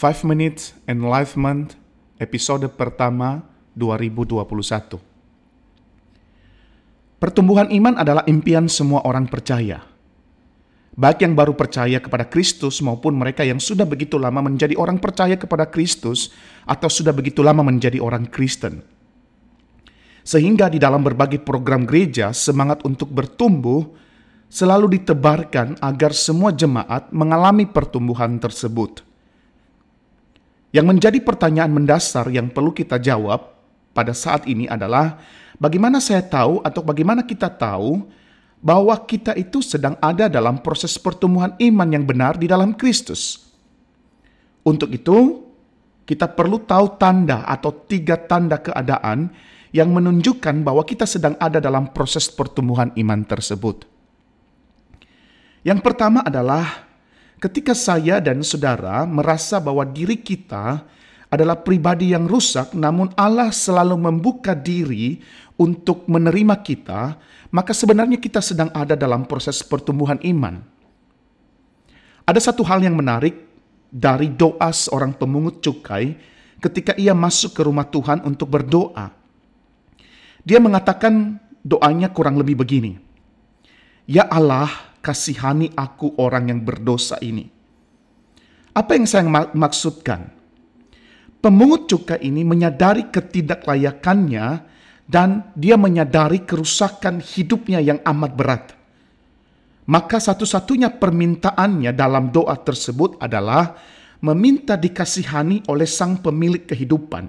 [0.00, 1.76] 5 Minutes Enlightenment
[2.16, 3.44] episode pertama
[3.76, 4.96] 2021.
[7.20, 9.84] Pertumbuhan iman adalah impian semua orang percaya.
[10.96, 15.36] Baik yang baru percaya kepada Kristus maupun mereka yang sudah begitu lama menjadi orang percaya
[15.36, 16.32] kepada Kristus
[16.64, 18.80] atau sudah begitu lama menjadi orang Kristen.
[20.24, 23.84] Sehingga di dalam berbagai program gereja semangat untuk bertumbuh
[24.48, 29.09] selalu ditebarkan agar semua jemaat mengalami pertumbuhan tersebut.
[30.70, 33.58] Yang menjadi pertanyaan mendasar yang perlu kita jawab
[33.90, 35.18] pada saat ini adalah
[35.58, 38.06] bagaimana saya tahu atau bagaimana kita tahu
[38.62, 43.50] bahwa kita itu sedang ada dalam proses pertumbuhan iman yang benar di dalam Kristus.
[44.62, 45.42] Untuk itu,
[46.04, 49.32] kita perlu tahu tanda atau tiga tanda keadaan
[49.74, 53.86] yang menunjukkan bahwa kita sedang ada dalam proses pertumbuhan iman tersebut.
[55.62, 56.89] Yang pertama adalah
[57.40, 60.84] ketika saya dan saudara merasa bahwa diri kita
[61.32, 65.22] adalah pribadi yang rusak, namun Allah selalu membuka diri
[65.56, 67.16] untuk menerima kita,
[67.54, 70.60] maka sebenarnya kita sedang ada dalam proses pertumbuhan iman.
[72.26, 73.34] Ada satu hal yang menarik
[73.90, 76.14] dari doa seorang pemungut cukai
[76.62, 79.10] ketika ia masuk ke rumah Tuhan untuk berdoa.
[80.46, 82.96] Dia mengatakan doanya kurang lebih begini.
[84.06, 87.48] Ya Allah, kasihani aku orang yang berdosa ini.
[88.70, 90.30] Apa yang saya maksudkan?
[91.40, 94.46] Pemungut cukai ini menyadari ketidaklayakannya
[95.08, 98.64] dan dia menyadari kerusakan hidupnya yang amat berat.
[99.90, 103.74] Maka satu-satunya permintaannya dalam doa tersebut adalah
[104.22, 107.26] meminta dikasihani oleh sang pemilik kehidupan.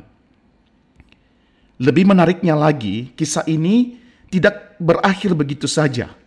[1.81, 3.97] Lebih menariknya lagi, kisah ini
[4.29, 6.20] tidak berakhir begitu saja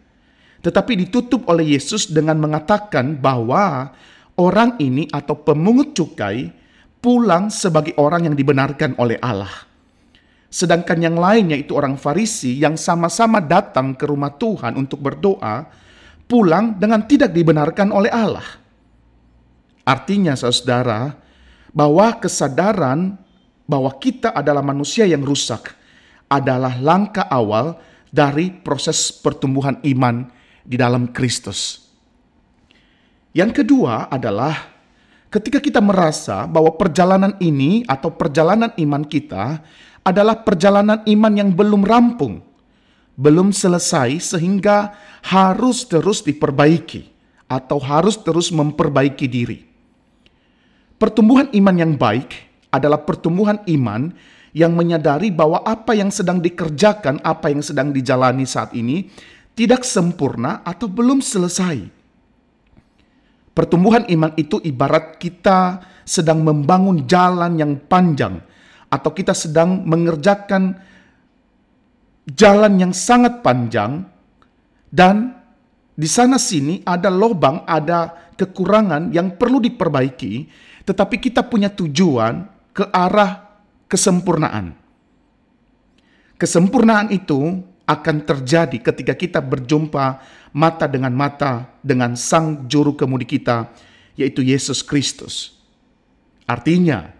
[0.64, 3.92] tetapi ditutup oleh Yesus dengan mengatakan bahwa
[4.40, 6.48] orang ini atau pemungut cukai
[7.04, 9.52] pulang sebagai orang yang dibenarkan oleh Allah.
[10.48, 15.68] Sedangkan yang lainnya itu orang Farisi yang sama-sama datang ke rumah Tuhan untuk berdoa,
[16.24, 18.46] pulang dengan tidak dibenarkan oleh Allah.
[19.84, 21.12] Artinya saudara,
[21.76, 23.20] bahwa kesadaran
[23.68, 25.76] bahwa kita adalah manusia yang rusak
[26.32, 27.76] adalah langkah awal
[28.08, 31.84] dari proses pertumbuhan iman di dalam Kristus.
[33.36, 34.72] Yang kedua adalah
[35.28, 39.60] ketika kita merasa bahwa perjalanan ini atau perjalanan iman kita
[40.00, 42.40] adalah perjalanan iman yang belum rampung,
[43.14, 47.12] belum selesai sehingga harus terus diperbaiki
[47.48, 49.58] atau harus terus memperbaiki diri.
[50.96, 52.30] Pertumbuhan iman yang baik
[52.70, 54.14] adalah pertumbuhan iman
[54.54, 59.10] yang menyadari bahwa apa yang sedang dikerjakan, apa yang sedang dijalani saat ini
[59.54, 61.86] tidak sempurna atau belum selesai.
[63.54, 68.42] Pertumbuhan iman itu ibarat kita sedang membangun jalan yang panjang
[68.90, 70.74] atau kita sedang mengerjakan
[72.26, 74.10] jalan yang sangat panjang
[74.90, 75.38] dan
[75.94, 80.50] di sana sini ada lubang, ada kekurangan yang perlu diperbaiki,
[80.82, 84.74] tetapi kita punya tujuan ke arah kesempurnaan.
[86.34, 90.20] Kesempurnaan itu akan terjadi ketika kita berjumpa
[90.56, 93.68] mata dengan mata dengan sang juru kemudi kita,
[94.16, 95.56] yaitu Yesus Kristus.
[96.48, 97.12] Artinya,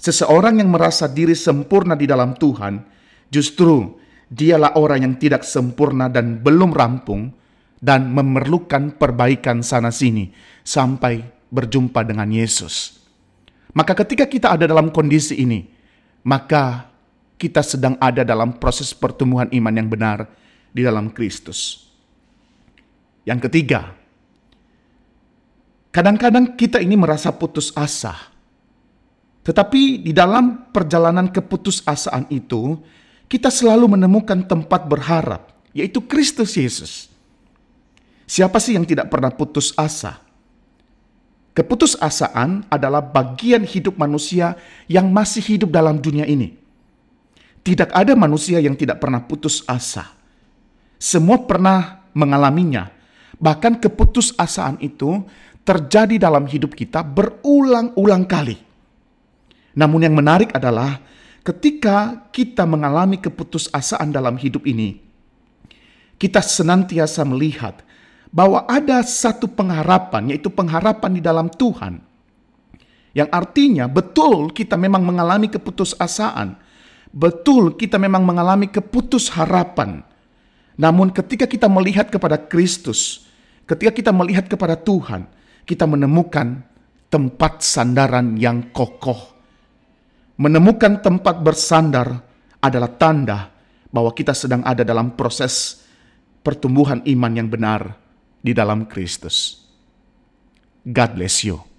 [0.00, 2.80] seseorang yang merasa diri sempurna di dalam Tuhan,
[3.28, 4.00] justru
[4.30, 7.32] dialah orang yang tidak sempurna dan belum rampung
[7.80, 10.30] dan memerlukan perbaikan sana-sini
[10.62, 13.00] sampai berjumpa dengan Yesus.
[13.72, 15.66] Maka ketika kita ada dalam kondisi ini,
[16.26, 16.89] maka
[17.40, 20.28] kita sedang ada dalam proses pertumbuhan iman yang benar
[20.68, 21.88] di dalam Kristus.
[23.24, 23.96] Yang ketiga,
[25.88, 28.12] kadang-kadang kita ini merasa putus asa.
[29.40, 32.76] Tetapi di dalam perjalanan keputusasaan itu,
[33.24, 37.08] kita selalu menemukan tempat berharap, yaitu Kristus Yesus.
[38.28, 40.20] Siapa sih yang tidak pernah putus asa?
[41.56, 46.59] Keputusasaan adalah bagian hidup manusia yang masih hidup dalam dunia ini.
[47.60, 50.16] Tidak ada manusia yang tidak pernah putus asa.
[50.96, 52.88] Semua pernah mengalaminya.
[53.40, 55.24] Bahkan keputusasaan itu
[55.64, 58.58] terjadi dalam hidup kita berulang-ulang kali.
[59.76, 61.00] Namun yang menarik adalah
[61.44, 65.00] ketika kita mengalami keputusasaan dalam hidup ini,
[66.20, 67.80] kita senantiasa melihat
[68.28, 72.02] bahwa ada satu pengharapan, yaitu pengharapan di dalam Tuhan.
[73.10, 76.54] Yang artinya betul kita memang mengalami keputusasaan,
[77.10, 80.06] Betul kita memang mengalami keputus harapan.
[80.78, 83.26] Namun ketika kita melihat kepada Kristus,
[83.66, 85.26] ketika kita melihat kepada Tuhan,
[85.66, 86.62] kita menemukan
[87.10, 89.36] tempat sandaran yang kokoh.
[90.40, 92.22] Menemukan tempat bersandar
[92.62, 93.52] adalah tanda
[93.92, 95.84] bahwa kita sedang ada dalam proses
[96.40, 97.98] pertumbuhan iman yang benar
[98.40, 99.66] di dalam Kristus.
[100.86, 101.69] God bless you.